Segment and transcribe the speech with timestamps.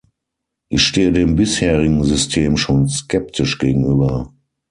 [0.67, 4.33] Ich stehe dem bisherigen System schon skeptisch gegenüber.